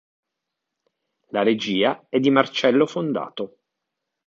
[1.29, 3.57] La regia è di Marcello Fondato.